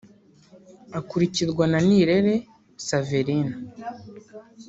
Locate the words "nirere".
1.87-2.35